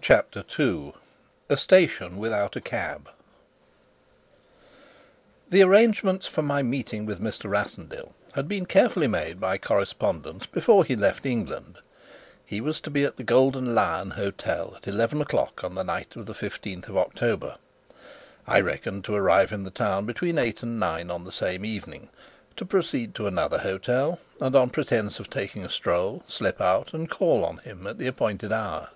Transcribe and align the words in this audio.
CHAPTER 0.00 0.44
II. 0.56 0.92
A 1.48 1.56
STATION 1.56 2.18
WITHOUT 2.18 2.54
A 2.54 2.60
CAB 2.60 3.10
The 5.50 5.62
arrangements 5.62 6.26
for 6.28 6.42
my 6.42 6.62
meeting 6.62 7.04
with 7.04 7.20
Mr. 7.20 7.50
Rassendyll 7.50 8.14
had 8.34 8.46
been 8.46 8.64
carefully 8.64 9.08
made 9.08 9.40
by 9.40 9.58
correspondence 9.58 10.46
before 10.46 10.84
he 10.84 10.94
left 10.94 11.26
England. 11.26 11.78
He 12.44 12.60
was 12.60 12.80
to 12.82 12.90
be 12.90 13.02
at 13.04 13.16
the 13.16 13.24
Golden 13.24 13.74
Lion 13.74 14.10
Hotel 14.12 14.74
at 14.76 14.86
eleven 14.86 15.20
o'clock 15.20 15.64
on 15.64 15.74
the 15.74 15.82
night 15.82 16.14
of 16.14 16.26
the 16.26 16.34
15th 16.34 16.88
of 16.88 16.96
October. 16.96 17.56
I 18.46 18.60
reckoned 18.60 19.04
to 19.06 19.14
arrive 19.16 19.52
in 19.52 19.64
the 19.64 19.70
town 19.72 20.06
between 20.06 20.38
eight 20.38 20.62
and 20.62 20.78
nine 20.78 21.10
on 21.10 21.24
the 21.24 21.32
same 21.32 21.64
evening, 21.64 22.08
to 22.56 22.64
proceed 22.64 23.16
to 23.16 23.26
another 23.26 23.58
hotel, 23.58 24.20
and, 24.40 24.54
on 24.54 24.70
pretence 24.70 25.18
of 25.18 25.28
taking 25.28 25.64
a 25.64 25.70
stroll, 25.70 26.22
slip 26.28 26.60
out 26.60 26.94
and 26.94 27.10
call 27.10 27.44
on 27.44 27.56
him 27.58 27.84
at 27.88 27.98
the 27.98 28.06
appointed 28.06 28.52
hour. 28.52 28.90